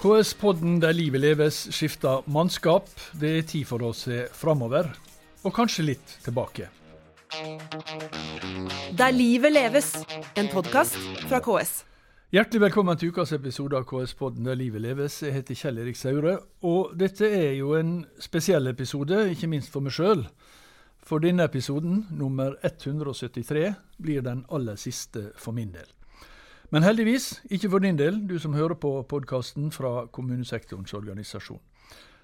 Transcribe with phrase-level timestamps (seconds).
[0.00, 2.86] KS-podden der livet leves skifter mannskap.
[3.20, 4.86] Det er tid for å se framover,
[5.44, 6.70] og kanskje litt tilbake.
[8.96, 9.90] Der livet leves,
[10.40, 11.74] en podkast fra KS.
[12.32, 15.20] Hjertelig velkommen til ukas episode av KS-podden der livet leves.
[15.20, 19.84] Jeg heter Kjell Erik Saure, og dette er jo en spesiell episode, ikke minst for
[19.84, 20.24] meg sjøl.
[21.04, 25.92] For denne episoden, nummer 173, blir den aller siste for min del.
[26.70, 31.58] Men heldigvis ikke for din del, du som hører på podkasten fra kommunesektorens organisasjon.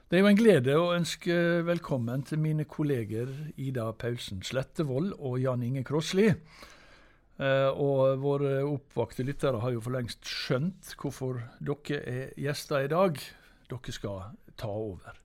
[0.07, 1.35] Det er jo en glede å ønske
[1.67, 3.27] velkommen til mine kolleger
[3.59, 6.29] Ida Paulsen Slettevold og Jan Inge Krossli.
[6.31, 12.93] Eh, og våre oppvakte lyttere har jo for lengst skjønt hvorfor dere er gjester i
[12.95, 13.19] dag.
[13.67, 15.19] Dere skal ta over.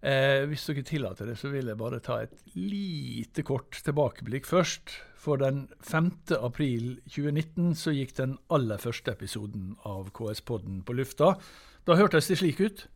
[0.00, 4.96] Eh, hvis dere tillater det, så vil jeg bare ta et lite kort tilbakeblikk først.
[5.20, 6.12] For den 5.
[6.40, 11.34] april 2019 så gikk den aller første episoden av KS-podden på lufta.
[11.84, 12.86] Da hørtes det slik ut.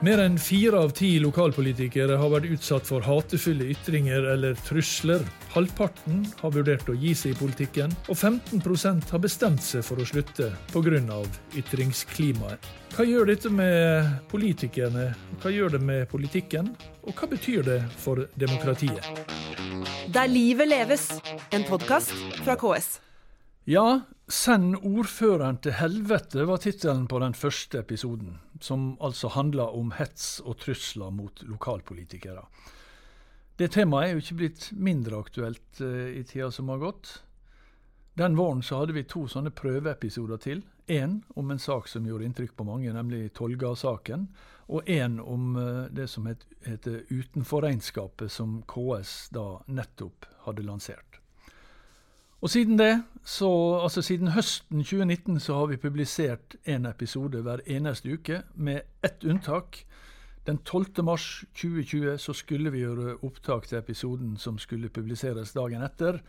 [0.00, 5.20] Mer enn fire av ti lokalpolitikere har vært utsatt for hatefulle ytringer eller trusler.
[5.52, 10.06] Halvparten har vurdert å gi seg i politikken, og 15% har bestemt seg for å
[10.08, 11.18] slutte pga.
[11.52, 12.64] ytringsklimaet.
[12.96, 15.12] Hva gjør dette med politikerne,
[15.42, 16.72] hva gjør det med politikken,
[17.04, 19.04] og hva betyr det for demokratiet?
[20.08, 21.10] Der livet leves,
[21.52, 23.02] en podkast fra KS.
[23.68, 24.00] Ja,
[24.30, 30.38] 'Send ordføreren til helvete' var tittelen på den første episoden, som altså handla om hets
[30.44, 32.44] og trusler mot lokalpolitikere.
[33.58, 37.10] Det temaet er jo ikke blitt mindre aktuelt uh, i tida som har gått.
[38.14, 40.62] Den våren så hadde vi to sånne prøveepisoder til.
[40.86, 44.28] Én om en sak som gjorde inntrykk på mange, nemlig Tolga-saken.
[44.70, 51.19] Og én om uh, det som het, heter Utenforregnskapet, som KS da nettopp hadde lansert.
[52.40, 53.50] Og siden det, så,
[53.82, 59.24] altså siden høsten 2019, så har vi publisert en episode hver eneste uke, med ett
[59.24, 59.82] unntak.
[60.48, 61.04] Den 12.
[61.04, 66.22] mars 2020 så skulle vi gjøre opptak til episoden som skulle publiseres dagen etter.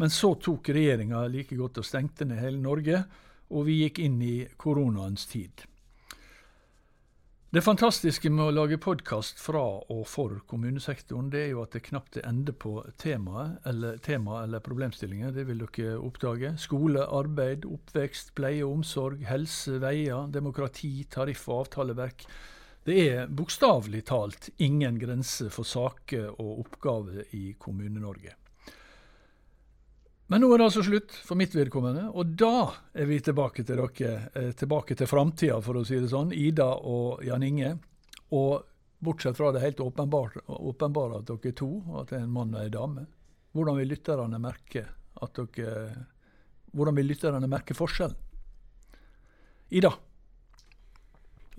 [0.00, 3.04] Men så tok regjeringa like godt og stengte ned hele Norge,
[3.52, 5.66] og vi gikk inn i koronaens tid.
[7.52, 9.60] Det fantastiske med å lage podkast fra
[9.92, 14.38] og for kommunesektoren, det er jo at det knapt er ende på temaet eller, tema
[14.46, 15.34] eller problemstillinger.
[15.36, 16.54] Det vil dere oppdage.
[16.56, 22.24] Skole, arbeid, oppvekst, pleie og omsorg, helse, veier, demokrati, tariff og avtaleverk.
[22.88, 28.32] Det er bokstavelig talt ingen grense for saker og oppgaver i Kommune-Norge.
[30.32, 33.76] Men nå er det altså slutt for mitt vedkommende, og da er vi tilbake til
[33.76, 36.32] dere, eh, tilbake til framtida, for å si det sånn.
[36.32, 37.74] Ida og Jan Inge.
[38.32, 38.62] Og
[39.04, 42.54] bortsett fra det helt åpenbare at dere er to, og at det er en mann
[42.54, 43.04] og en dame,
[43.52, 44.86] hvordan vil lytterne merke
[45.20, 46.08] at dere
[46.72, 48.16] Hvordan vil lytterne merke forskjellen?
[49.76, 49.90] Ida?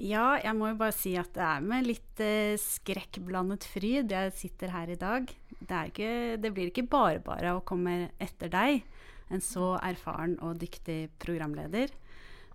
[0.02, 4.34] Ja, jeg må jo bare si at det er med litt eh, skrekkblandet fryd jeg
[4.36, 5.30] sitter her i dag.
[5.60, 8.82] Det, ikke, det, blir ikke bare bare å komme etter deg,
[9.30, 11.94] en så erfaren og dyktig programleder.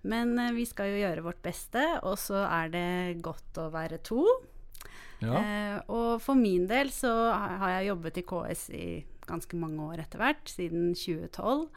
[0.03, 2.89] Men eh, vi skal jo gjøre vårt beste, og så er det
[3.23, 4.25] godt å være to.
[5.23, 5.39] Ja.
[5.39, 8.89] Eh, og for min del så har jeg jobbet i KS i
[9.29, 11.69] ganske mange år etter hvert, siden 2012.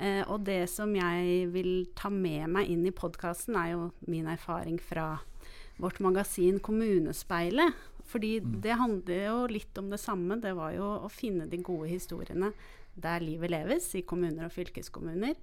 [0.00, 4.30] Eh, og det som jeg vil ta med meg inn i podkasten, er jo min
[4.30, 5.18] erfaring fra
[5.82, 7.74] vårt magasin Kommunespeilet.
[8.12, 8.54] Fordi mm.
[8.64, 10.40] det handler jo litt om det samme.
[10.40, 12.52] Det var jo å finne de gode historiene
[12.92, 15.36] der livet leves, i kommuner og fylkeskommuner.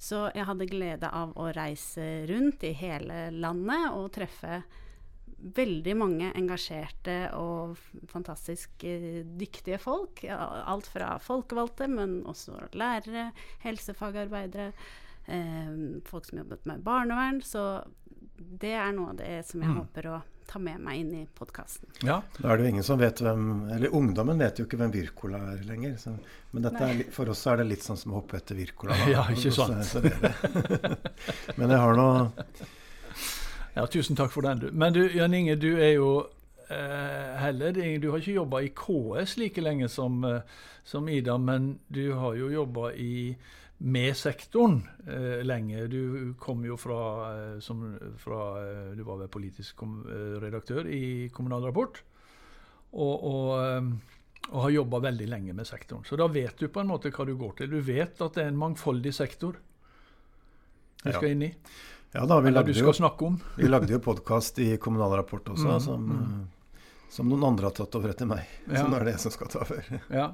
[0.00, 4.62] Så jeg hadde glede av å reise rundt i hele landet og treffe
[5.40, 7.78] veldig mange engasjerte og
[8.10, 10.24] fantastisk eh, dyktige folk.
[10.28, 13.30] Alt fra folkevalgte, men også lærere,
[13.64, 14.72] helsefagarbeidere,
[15.26, 15.72] eh,
[16.08, 17.40] folk som jobbet med barnevern.
[17.44, 17.64] Så
[18.36, 19.80] det er noe av det som jeg mm.
[19.82, 21.92] håper å ta med meg inn i podkasten.
[22.02, 22.18] Ja.
[22.40, 25.38] Da er det jo ingen som vet hvem Eller ungdommen vet jo ikke hvem Wirkola
[25.52, 25.94] er lenger.
[26.00, 26.16] Så,
[26.50, 28.98] men er, for oss er det litt sånn som å hoppe etter Wirkola.
[29.12, 29.94] Ja, ikke sant.
[31.60, 32.08] Men jeg har nå
[33.74, 34.58] ja, tusen takk for den.
[34.58, 34.68] du.
[34.72, 36.10] Men du, Jan Inge, du er jo
[36.68, 40.40] eh, heller Du har ikke jobba i KS like lenge som, eh,
[40.84, 43.36] som Ida, men du har jo jobba i
[43.82, 45.86] med sektoren eh, lenge.
[45.88, 47.00] Du kom jo fra,
[47.32, 47.80] eh, som,
[48.20, 49.84] fra eh, Du var vel politisk
[50.42, 52.02] redaktør i Kommunal Rapport.
[52.90, 53.92] Og, og,
[54.50, 56.04] og har jobba veldig lenge med sektoren.
[56.04, 57.70] Så da vet du på en måte hva du går til.
[57.70, 59.56] Du vet at det er en mangfoldig sektor
[61.00, 61.32] du skal ja.
[61.32, 61.50] inn i.
[62.12, 62.92] Ja da, vi lagde, jo,
[63.56, 66.46] vi lagde jo podkast i Kommunal Rapport også, mm, som, mm.
[67.10, 68.48] som, noen andre har tatt over etter meg.
[68.66, 68.80] Ja.
[68.80, 69.92] Så nå er det jeg som skal ta over.
[70.10, 70.24] Ja.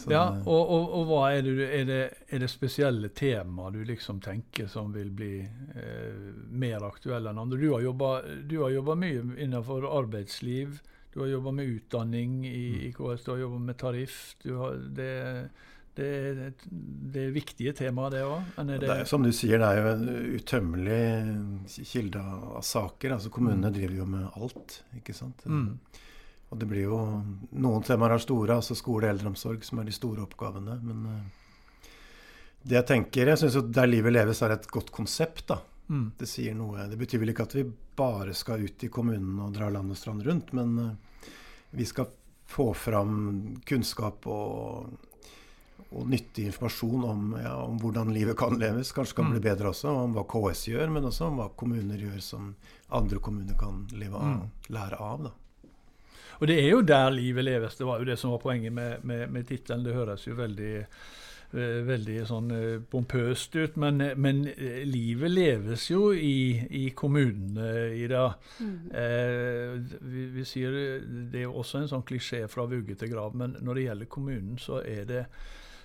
[0.00, 2.00] Så, Ja, og, og, og hva er det, er det,
[2.32, 7.60] er det spesielle temaer du liksom tenker som vil bli eh, mer aktuelle enn andre?
[7.60, 10.80] Du har jobba- du har jobba mye innenfor arbeidsliv,
[11.12, 14.18] du har jobba med utdanning i, i KS, du har jobba med tariff.
[14.40, 15.12] Du har, det,
[15.98, 16.52] det, er-
[17.14, 18.44] det er viktige temaer, det òg?
[18.80, 21.00] Det er, som du sier, det er jo en utømmelig
[21.90, 23.16] kilde av saker.
[23.16, 25.42] altså Kommunene driver jo med alt, ikke sant.
[25.46, 25.74] Mm.
[26.50, 27.00] Og det blir jo
[27.62, 30.78] Noen temaer er store, altså skole og eldreomsorg, som er de store oppgavene.
[30.82, 31.90] Men eh,
[32.62, 35.60] det jeg tenker Jeg syns jo Der livet leves er et godt konsept, da.
[35.90, 36.08] Mm.
[36.18, 36.86] Det sier noe.
[36.90, 37.64] Det betyr vel ikke at vi
[37.98, 41.28] bare skal ut i kommunen og dra land og strand rundt, men eh,
[41.78, 42.08] vi skal
[42.50, 43.14] få fram
[43.66, 44.90] kunnskap og,
[45.92, 48.92] og nyttig informasjon om, ja, om hvordan livet kan leves.
[48.92, 49.30] Kanskje kan Mm.
[49.36, 52.54] bli bedre også, om hva KS gjør, men også om hva kommuner gjør som
[52.90, 54.50] andre kommuner kan leve av, Mm.
[54.70, 55.22] lære av.
[55.24, 55.30] da.
[56.40, 57.76] Og det er jo der livet leves.
[57.76, 59.84] Det var jo det som var poenget med, med, med tittelen.
[59.84, 60.86] Det høres jo veldig,
[61.52, 67.92] eh, veldig sånn eh, pompøst ut, men, men eh, livet leves jo i, i kommunene
[67.92, 68.22] i det.
[68.94, 70.70] Eh, vi, vi sier
[71.30, 74.06] Det er jo også en sånn klisjé fra vugge til grav, men når det gjelder
[74.16, 75.26] kommunen, så er det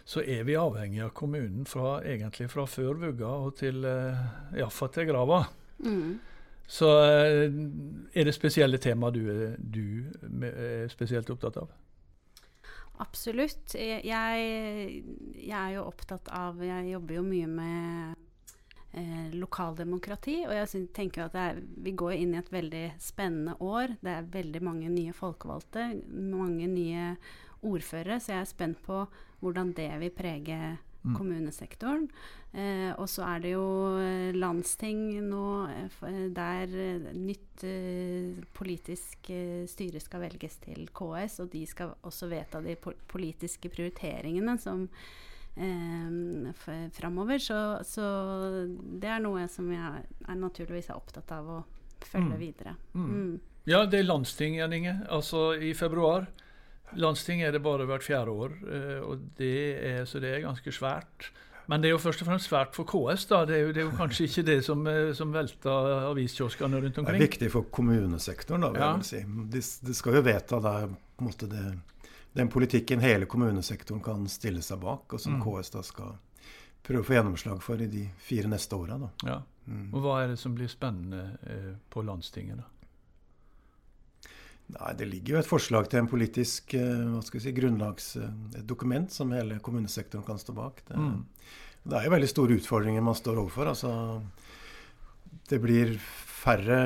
[0.06, 4.20] så er vi avhengig av kommunen fra, egentlig fra før vugga og til eh,
[4.60, 5.40] iallfall til grava.
[5.82, 6.20] Mm.
[6.68, 7.48] Så eh,
[8.14, 9.24] er det spesielle tema du,
[9.58, 10.06] du
[10.46, 11.74] er spesielt opptatt av?
[13.02, 13.74] Absolutt.
[13.76, 18.14] Jeg, jeg er jo opptatt av Jeg jobber jo mye med
[18.94, 23.98] eh, lokaldemokrati, og jeg tenker at er, vi går inn i et veldig spennende år.
[24.06, 27.16] Det er veldig mange nye folkevalgte, mange nye
[27.66, 29.02] ordførere, så jeg er spent på
[29.46, 30.60] hvordan det vil prege
[31.06, 31.14] Mm.
[31.20, 32.08] kommunesektoren.
[32.52, 33.66] Eh, og så er det jo
[34.02, 36.66] eh, landsting nå eh, eh, der
[37.14, 42.74] nytt eh, politisk eh, styre skal velges til KS, og de skal også vedta de
[43.06, 44.88] politiske prioriteringene som
[45.58, 47.38] eh, framover.
[47.38, 48.06] Så, så
[49.00, 51.60] det er noe som jeg er naturligvis er opptatt av å
[52.06, 52.40] følge Mm.
[52.42, 52.76] videre.
[52.96, 53.06] Mm.
[53.12, 53.40] Mm.
[53.70, 54.98] Ja, det er landsting, Jan Inge.
[55.10, 56.28] Altså i februar.
[56.96, 61.32] Landsting er det bare hvert fjerde år, eh, det er, så det er ganske svært.
[61.68, 63.26] Men det er jo først og fremst svært for KS.
[63.26, 63.44] da.
[63.46, 66.98] Det er jo, det er jo kanskje ikke det som, eh, som velter aviskioskene rundt
[67.02, 67.18] omkring.
[67.20, 68.92] Det er viktig for kommunesektoren, da, vil Ja.
[68.98, 69.24] jeg si.
[69.50, 70.88] De, de skal jo vedta da,
[71.20, 71.80] måte det,
[72.36, 75.42] den politikken hele kommunesektoren kan stille seg bak, og som Mm.
[75.42, 76.18] KS da skal
[76.84, 79.10] prøve å få gjennomslag for i de fire neste åra.
[79.26, 79.42] Ja.
[79.68, 79.90] Mm.
[79.92, 82.58] Og hva er det som blir spennende eh, på landstinget?
[82.58, 82.64] da?
[84.74, 88.16] Nei, Det ligger jo et forslag til en politisk eh, hva skal vi si, grunnlags...
[88.18, 88.30] eh,
[89.14, 90.82] som hele kommunesektoren kan stå bak.
[90.88, 91.26] Det, Mm.
[91.86, 93.68] det er jo veldig store utfordringer man står overfor.
[93.70, 94.22] altså
[95.50, 96.78] Det blir færre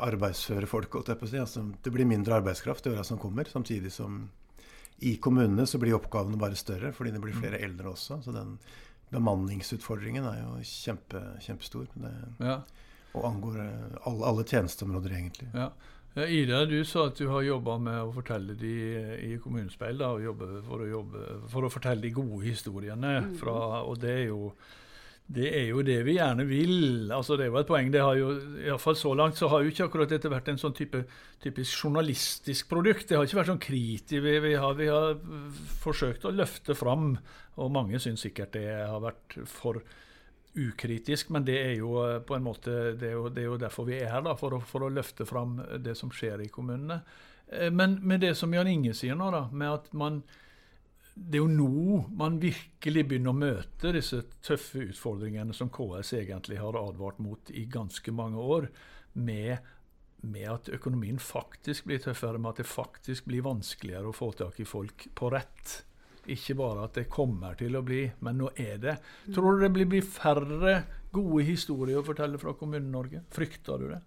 [0.00, 0.94] arbeidsføre folk,
[1.30, 1.38] si.
[1.38, 3.44] Altså, det blir mindre arbeidskraft i åra som kommer.
[3.50, 4.28] Samtidig som
[5.00, 8.22] i kommunene så blir oppgavene bare større fordi det blir flere eldre også.
[8.22, 8.58] Så den
[9.10, 11.86] bemanningsutfordringen er jo kjempe, kjempestor.
[11.94, 12.62] Det, Ja.
[13.14, 15.48] og angår eh, alle, alle tjenesteområder, egentlig.
[15.54, 15.70] Ja.
[16.16, 18.74] Ida, du sa at du har jobba med å fortelle de
[19.28, 20.10] i Kommunespeil, da,
[20.66, 23.20] for, å jobbe, for å fortelle de gode historiene.
[23.20, 23.34] Mhm.
[23.38, 24.50] Fra, og det er, jo,
[25.28, 27.12] det er jo det vi gjerne vil.
[27.14, 27.92] Altså, det jo et poeng.
[27.94, 30.48] det har jo, i hvert fall Så langt så har jo ikke akkurat dette vært
[30.48, 31.04] en sånn type
[31.44, 33.08] typisk journalistisk produkt.
[33.08, 34.18] Det har ikke vært sånn kritisk.
[34.24, 35.14] Vi, vi, har, vi har
[35.84, 37.16] forsøkt å løfte fram,
[37.58, 39.82] og mange syns sikkert det har vært for
[40.58, 43.60] ukritisk, men det er jo eh, på en måte det er jo, det er jo
[43.60, 46.50] derfor vi er her, da, for å, for å løfte fram det som skjer i
[46.52, 47.00] kommunene.
[47.46, 50.22] Eh, Men med det som Jan Inge sier nå, da, med at man
[51.18, 56.60] det er jo nå man virkelig begynner å møte disse tøffe utfordringene som KS egentlig
[56.62, 58.68] har advart mot i ganske mange år,
[59.18, 59.58] med,
[60.22, 64.60] med at økonomien faktisk blir tøffere, med at det faktisk blir vanskeligere å få tak
[64.62, 65.80] i folk på rett.
[66.28, 68.98] Ikke bare at det kommer til å bli, men nå er det.
[69.34, 70.76] Tror du det blir, færre
[71.14, 73.24] gode historier å fortelle fra Kommune-Norge?
[73.32, 74.00] Frykter du det?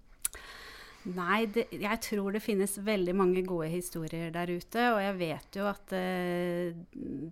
[1.10, 4.84] Nei, det, jeg tror det finnes veldig mange gode historier der ute.
[4.94, 6.76] Og jeg vet jo at eh,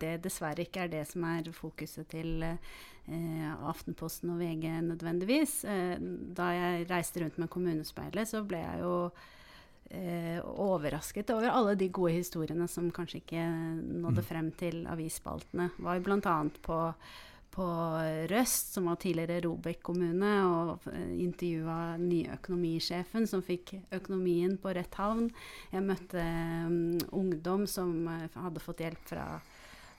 [0.02, 5.60] det dessverre ikke er det som er fokuset til eh, Aftenposten og VG nødvendigvis.
[5.70, 5.98] Eh,
[6.38, 8.96] da jeg reiste rundt med Kommunespeilet, så ble jeg jo
[9.90, 13.48] eh, overrasket over alle de gode historiene som kanskje ikke
[14.06, 15.72] nådde frem til avisspaltene.
[15.80, 16.38] Var bl.a.
[16.66, 16.80] på
[17.52, 17.66] på
[18.30, 24.74] Røst, som var tidligere Robek kommune, og eh, intervjua nye økonomisjefen som fikk økonomien på
[24.78, 25.30] rett havn.
[25.74, 26.24] Jeg møtte
[26.70, 29.26] um, ungdom som eh, hadde fått hjelp fra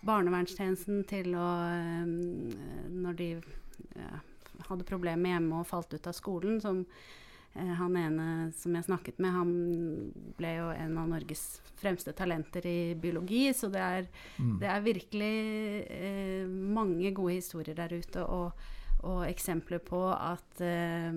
[0.06, 1.48] barnevernstjenesten til å
[2.06, 2.14] um,
[3.02, 4.20] Når de eh,
[4.70, 6.84] hadde problemer hjemme og falt ut av skolen, som
[7.54, 12.94] han ene som jeg snakket med, han ble jo en av Norges fremste talenter i
[12.94, 13.48] biologi.
[13.52, 14.06] Så det er,
[14.38, 14.58] Mm.
[14.60, 18.22] det er virkelig eh, mange gode historier der ute.
[18.24, 18.52] Og,
[19.02, 21.10] og eksempler på at eh,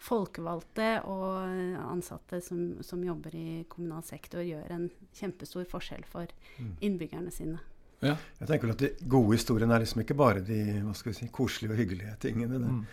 [0.00, 6.26] folkevalgte og ansatte som, som jobber i kommunal sektor, gjør en kjempestor forskjell for
[6.58, 6.72] Mm.
[6.82, 7.58] innbyggerne sine.
[8.02, 8.16] Ja.
[8.40, 11.28] Jeg tenker at De gode historiene er liksom ikke bare de hva skal vi si,
[11.28, 12.58] koselige og hyggelige tingene.
[12.58, 12.68] Det.
[12.72, 12.86] Mm.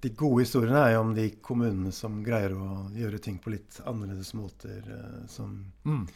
[0.00, 3.80] De gode historiene er jo om de kommunene som greier å gjøre ting på litt
[3.88, 4.82] annerledes måter.
[4.86, 6.06] eh, Som, Mm.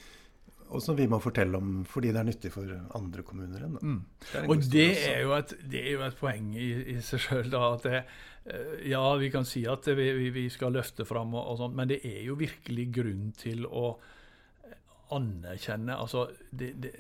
[0.71, 3.65] og som vi må fortelle om fordi det er nyttig for andre kommuner.
[3.65, 3.79] enn.
[3.83, 4.05] Mm.
[4.33, 7.55] Det Og det er jo et, det er jo et poeng i, i seg sjøl.
[7.55, 8.05] At det,
[8.47, 11.89] eh, ja, vi kan si at vi, vi, skal løfte fram og, og sånt, men
[11.89, 13.99] det er jo virkelig grunn til å
[15.11, 16.93] anerkjenne altså det, det,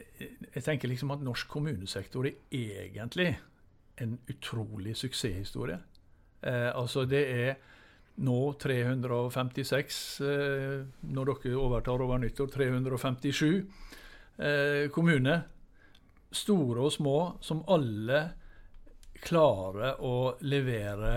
[0.54, 3.36] Jeg tenker liksom at norsk kommunesektor er egentlig
[4.00, 5.78] en utrolig suksesshistorie.
[6.42, 7.56] Eh, altså det er
[8.20, 10.82] nå 356, eh,
[11.14, 13.46] når dere overtar over nyttår, 357
[14.38, 15.42] eh, kommuner
[16.32, 18.20] store og små, som alle
[19.24, 21.14] klarer å levere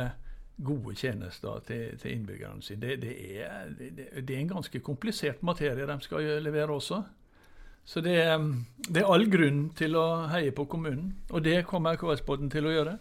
[0.63, 2.81] gode tjenester til, til innbyggerne sine.
[2.81, 3.13] Det, det,
[3.43, 7.01] er, det, det er en ganske komplisert materie de skal levere også.
[7.85, 8.43] Så det, er-
[8.87, 12.75] det er all grunn til å heie på kommunen, og det kommer KS-båten til å
[12.75, 12.97] gjøre.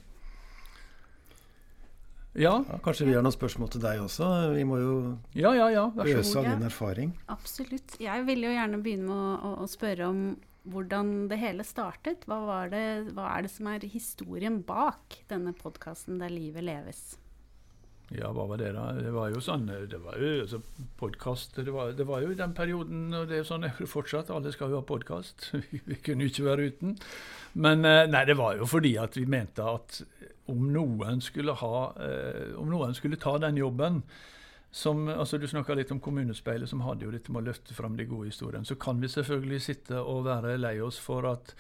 [2.39, 4.29] Ja, kanskje vi har noen spørsmål til deg også?
[4.55, 4.93] Vi må jo
[5.37, 5.67] ja, ja.
[5.69, 5.85] ja
[6.17, 7.13] øse av din erfaring.
[7.33, 7.99] Absolutt.
[8.01, 10.23] Jeg ville jo gjerne begynne med å, å, å spørre om
[10.73, 12.25] hvordan det hele startet.
[12.31, 17.19] Hva, var det, hva er det som er historien bak denne podkasten 'Der livet leves'?
[18.13, 18.91] Ja, hva var det da?
[18.93, 20.59] Det var jo sånn, det var jo altså,
[21.01, 23.89] podkast det, var- det var jo i den perioden, og det er sånn er det
[23.89, 25.51] fortsatt, alle skal jo ha podkast.
[25.89, 26.97] Vi kunne jo ikke være uten.
[27.55, 29.99] Men eh, nei, det var jo fordi at vi mente at
[30.51, 34.03] om noen skulle ha eh, Om noen skulle ta den jobben
[34.73, 37.93] som, altså Du snakka litt om Kommunespeilet, som hadde jo dette med å løfte fram
[37.99, 38.65] de gode historiene.
[38.65, 41.53] Så kan vi selvfølgelig sitte og være lei oss for at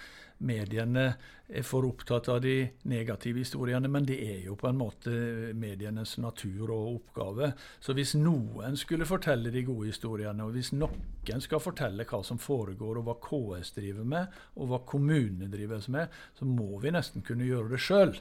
[0.43, 1.05] mediene
[1.53, 2.55] er for opptatt av de
[2.89, 5.13] negative historiene, men det er jo på en måte
[5.59, 7.53] medienes natur og oppgave.
[7.85, 12.41] Så hvis noen skulle fortelle de gode historiene, og hvis noen skal fortelle hva som
[12.41, 17.29] foregår, og hva KS driver med, og hva kommunene driver med, så må vi nesten
[17.29, 18.17] kunne gjøre det sjøl.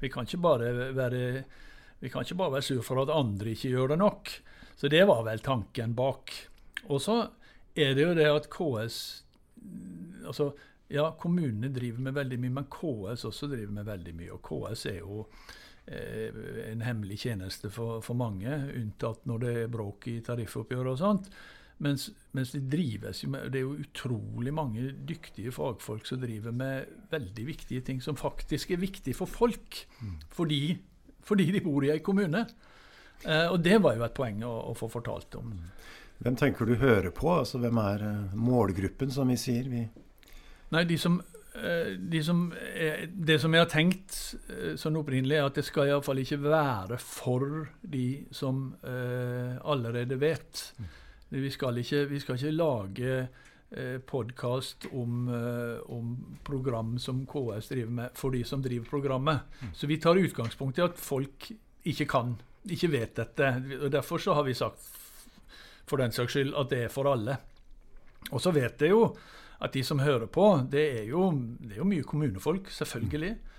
[0.00, 1.22] Vi kan ikke bare være
[2.00, 4.30] være sur for at andre ikke gjør det nok.
[4.78, 6.30] Så det var vel tanken bak.
[6.88, 7.26] Og så
[7.74, 9.24] er det jo det at KS
[10.28, 10.52] Altså,
[10.92, 14.34] ja, kommunene driver med veldig mye, men KS også driver med veldig mye.
[14.36, 15.22] Og KS er jo
[15.88, 16.36] eh,
[16.68, 21.30] en hemmelig tjeneste for, for mange, unntatt når det er bråk i tariffoppgjør og sånt.
[21.84, 26.50] Mens, mens det drives jo med Det er jo utrolig mange dyktige fagfolk som driver
[26.50, 29.84] med veldig viktige ting som faktisk er viktig for folk.
[30.34, 30.78] Fordi,
[31.22, 32.46] fordi de bor i ei kommune.
[33.24, 35.54] Eh, og det var jo et poeng å, å få fortalt om.
[36.18, 37.30] Hvem tenker du hører på?
[37.30, 39.70] Altså, hvem er eh, målgruppen, som vi sier?
[39.70, 39.86] Vi,
[40.74, 41.18] Nei, de som,
[41.54, 44.16] eh, de som er, Det som jeg har tenkt
[44.50, 50.18] eh, sånn opprinnelig, er at det skal iallfall ikke være for de som eh, allerede
[50.20, 50.72] vet.
[51.28, 53.14] Vi skal ikke, vi skal ikke lage
[53.70, 59.38] eh, podkast om, eh, om program som KS driver med, for de som driver programmet.
[59.76, 61.50] Så vi tar utgangspunkt i at folk
[61.84, 63.50] ikke kan, ikke vet dette.
[63.82, 64.80] og Derfor så har vi sagt
[65.88, 67.36] for den saks skyld at det er for alle.
[68.32, 69.04] Og så vet jeg jo
[69.60, 73.34] at de som hører på, det er jo, det er jo mye kommunefolk, selvfølgelig.
[73.36, 73.57] Eh,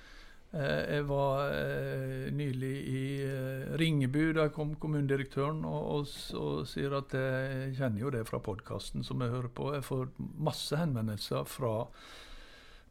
[0.49, 4.31] jeg var eh, nylig i eh, Ringebu.
[4.33, 9.21] Der kom kommunedirektøren og, og, og sier at jeg kjenner jo det fra podkasten som
[9.21, 9.69] jeg hører på.
[9.75, 10.09] Jeg får
[10.41, 11.75] masse henvendelser fra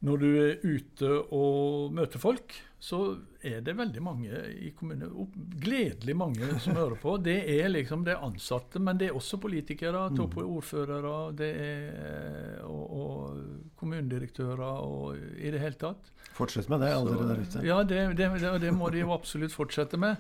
[0.07, 3.01] når du er ute og møter folk, så
[3.43, 5.11] er det veldig mange i kommunen,
[5.59, 7.17] gledelig mange som hører på.
[7.19, 12.85] Det er liksom det ansatte, men det er også politikere, to ordførere, det er, og,
[13.03, 16.11] og kommunedirektører og i det hele tatt.
[16.37, 17.63] fortsett med det, alle dere der ute.
[17.67, 20.17] Ja, det, det, det, det må de jo absolutt fortsette med.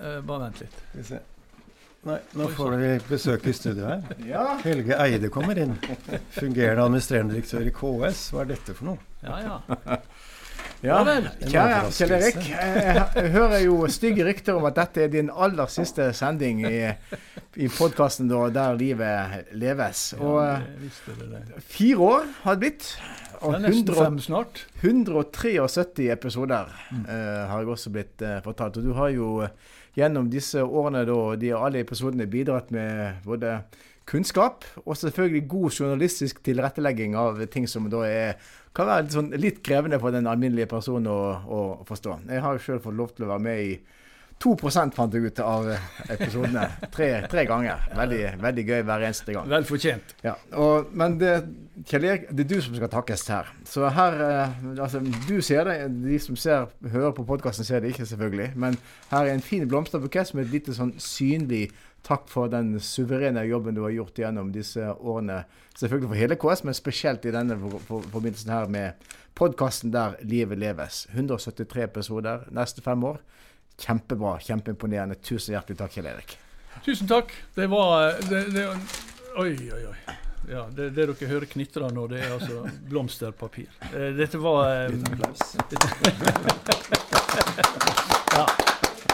[0.00, 0.80] Uh, bare vent litt.
[0.88, 1.20] Skal vi se.
[2.02, 4.02] Nei, nå får vi besøk i studio her.
[4.26, 5.76] Ja, Helge Eide kommer inn.
[6.34, 8.24] Fungerende administrerende direktør i KS.
[8.34, 8.98] Hva er dette for noe?
[9.22, 10.00] Ja, ja.
[10.82, 11.00] Ja.
[11.46, 11.90] Kjære.
[11.94, 12.40] Kjell Erik.
[12.50, 16.90] Jeg hører jo stygge rykter om at dette er din aller siste sending i,
[17.56, 20.14] i podkasten 'Der livet leves'.
[20.20, 20.58] Og
[21.58, 22.96] fire år har det blitt.
[23.42, 24.44] Og er 100,
[24.82, 28.76] 173 episoder uh, har jeg også blitt uh, fortalt.
[28.76, 29.48] Og du har jo eh,
[29.98, 33.58] gjennom disse årene, da, de alle episodene, bidratt med både
[34.08, 38.32] kunnskap og selvfølgelig god journalistisk tilrettelegging av ting som da er,
[38.76, 42.22] kan være litt, sånn, litt krevende for den alminnelige personen å, å forstå.
[42.30, 43.74] Jeg har jo sjøl fått lov til å være med i
[44.42, 45.68] 2% fant jeg ut av
[46.10, 46.64] episodene.
[46.94, 47.84] Tre, tre ganger.
[47.94, 49.50] Veldig, veldig, gøy hver eneste gang.
[49.52, 50.16] Vel fortjent.
[50.24, 51.34] Ja, og, men det,
[51.88, 53.52] Kjell Erik, det er du som skal takkes her.
[53.68, 55.76] Så her eh, Altså, du ser det.
[56.02, 58.50] De som ser, hører på podkasten, ser det ikke, selvfølgelig.
[58.58, 58.78] Men
[59.12, 61.68] her er en fin blomsterbukett med et lite sånn synlig
[62.02, 65.42] takk for den suverene jobben du har gjort gjennom disse årene.
[65.78, 69.06] Selvfølgelig for hele KS, men spesielt i denne forbindelsen her med
[69.38, 71.06] podkasten der livet leves.
[71.12, 73.20] 173 episoder neste fem år.
[73.78, 74.38] Kjempebra.
[74.40, 75.14] Kjempeimponerende.
[75.22, 76.36] Tusen hjertelig takk, Kjell Erik.
[76.84, 77.32] Tusen takk.
[77.54, 78.66] Det var det, det,
[79.38, 79.96] Oi, oi, oi.
[80.50, 83.70] Ja, det, det dere hører knitra nå, det er altså blomsterpapir.
[83.92, 85.54] Eh, dette var Liten applaus.
[88.36, 88.71] ja.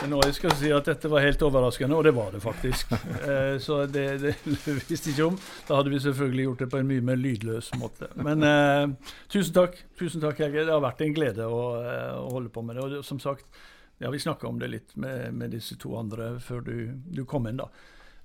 [0.09, 2.93] Nå jeg skal si at dette var helt overraskende, og det var det faktisk.
[3.29, 4.05] Eh, så det,
[4.65, 5.37] det visste ikke om.
[5.69, 8.09] Da hadde vi selvfølgelig gjort det på en mye mer lydløs måte.
[8.17, 10.65] Men eh, tusen takk, tusen takk, Helge.
[10.65, 12.85] Det har vært en glede å, eh, å holde på med det.
[12.85, 13.61] Og det, som sagt,
[14.01, 16.75] ja, vi snakka om det litt med, med, disse to andre før du,
[17.11, 17.61] du kom inn.
[17.61, 17.69] da.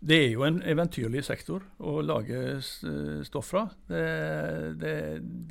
[0.03, 2.39] Det er jo en eventyrlig sektor å lage
[3.27, 3.65] stoff fra.
[3.89, 4.05] Det,
[4.79, 4.95] det,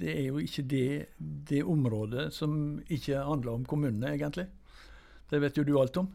[0.01, 0.89] det, er jo ikke det,
[1.19, 4.49] det området som ikke handler om kommunene, egentlig.
[5.33, 6.11] Det vet jo du alt om.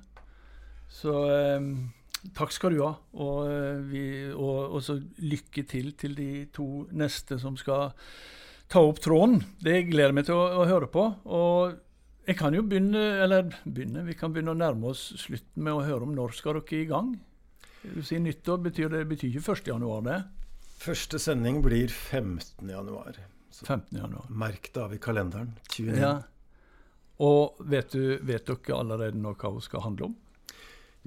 [0.94, 1.70] Så eh,
[2.38, 2.94] takk skal du ha.
[3.18, 7.92] Og, eh, vi, og, og, så lykke til til de to neste som skal
[8.70, 9.42] ta opp tråden.
[9.64, 11.08] Det gleder jeg meg til å, å høre på.
[11.26, 11.78] Og
[12.28, 15.86] jeg kan jo begynne, eller begynne, vi kan begynne å nærme oss slutten med å
[15.88, 17.14] høre om når skal dere i gang?
[18.04, 19.70] Sier nyttår, betyr det betyr ikke 1.
[19.72, 20.18] januar, det?
[20.78, 22.68] Første sending blir 15.
[22.70, 23.16] januar.
[23.64, 23.98] 15.
[23.98, 24.28] januar.
[24.30, 25.56] Merk det av i kalenderen.
[25.72, 25.96] 29.
[25.98, 26.18] Ja.
[27.24, 30.16] Og vet, du, vet dere allerede nå hva hun skal handle om?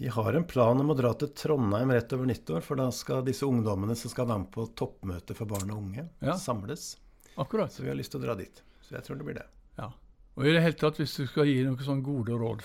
[0.01, 2.63] Vi har en plan om å dra til Trondheim rett over nyttår.
[2.65, 6.07] For da skal disse ungdommene som skal være med på toppmøte for barn og unge,
[6.25, 6.37] ja.
[6.41, 6.95] samles.
[7.37, 7.73] Akkurat.
[7.73, 8.63] Så vi har lyst til å dra dit.
[8.87, 9.47] Så jeg tror det blir det.
[9.77, 9.91] Ja.
[10.39, 12.65] Og i det hele tatt, hvis du skal gi noen sånne gode råd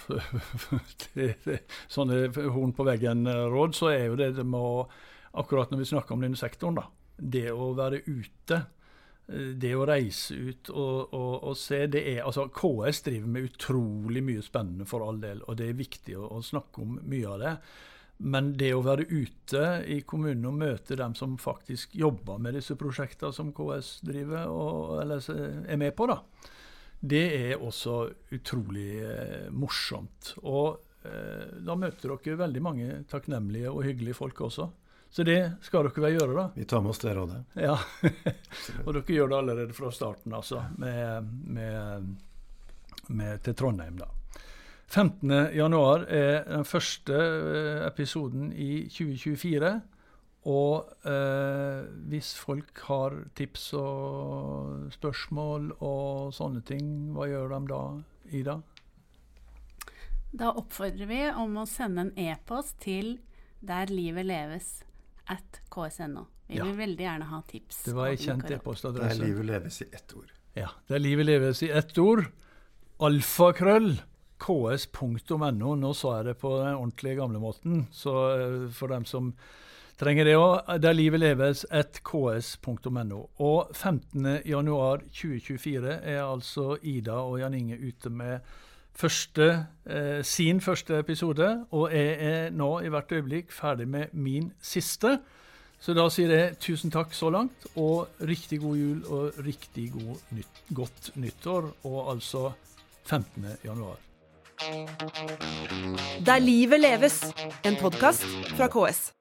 [1.03, 1.57] til
[1.91, 4.87] sånne horn på veggen-råd, så er jo det med å
[5.35, 6.85] Akkurat når vi snakker om denne sektoren, da.
[7.19, 8.61] Det å være ute
[9.27, 14.21] det å reise ut og, og, og, se det er, altså KS driver med utrolig
[14.25, 17.41] mye spennende for all del, og det er viktig å, å, snakke om mye av
[17.41, 17.53] det.
[18.25, 22.77] Men det å være ute i kommunene og møte dem som faktisk jobber med disse
[22.79, 25.25] prosjektene som KS driver og, eller
[25.65, 26.21] er med på, da,
[27.01, 27.97] det er også
[28.37, 30.35] utrolig eh, morsomt.
[30.45, 34.69] Og eh, da møter dere veldig mange takknemlige og hyggelige folk også.
[35.15, 36.43] Så det skal dere vel gjøre, da.
[36.57, 37.37] Vi tar med oss det rådet.
[37.55, 37.77] Ja,
[38.83, 42.09] Og dere gjør det allerede fra starten, altså, med, med,
[43.07, 44.09] med til Trondheim, da.
[44.91, 49.69] 15.1 er den første eh, episoden i 2024.
[50.51, 57.79] Og eh, hvis folk har tips og spørsmål og sånne ting, hva gjør de da,
[58.35, 58.57] Ida?
[60.35, 63.15] Da oppfordrer vi om å sende en e-post til
[63.65, 64.84] Der livet leves
[65.31, 66.25] at ks.no.
[66.47, 67.83] Vi vil veldig gjerne ha tips.
[67.87, 69.17] Det var ei kjent e-postadresse.
[69.17, 70.31] er livet leves i ett ord.
[70.53, 70.69] Ja.
[70.87, 72.27] Det er livet leves i ett ord.
[73.03, 73.95] Alfakrøll
[74.37, 75.75] ks.no.
[75.75, 79.33] Nå sa jeg det på den ordentlige gamlemåten, så eh, for dem som
[79.99, 80.79] trenger det òg.
[80.83, 83.19] Der livet leves et ks.no.
[83.41, 88.39] Og 15.1.2024 er altså Ida og Jan Inge ute med
[88.95, 94.53] første, eh, sin første episode, og jeg er nå i hvert øyeblikk ferdig med min
[94.61, 95.19] siste.
[95.79, 100.23] Så da sier jeg tusen takk så langt, og riktig god jul og riktig god
[100.31, 102.51] nytt, godt nyttår, og altså
[103.05, 103.45] 15.
[103.65, 103.99] januar.
[106.25, 107.19] Der livet leves,
[107.65, 108.23] en podkast
[108.55, 109.11] fra KS.